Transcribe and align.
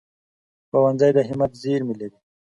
ښوونځی 0.69 1.11
د 1.15 1.19
همت 1.29 1.51
زېرمې 1.61 1.95
لري 2.01 2.17